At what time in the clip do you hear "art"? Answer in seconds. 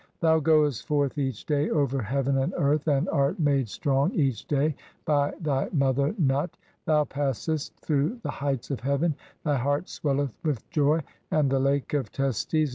3.09-3.39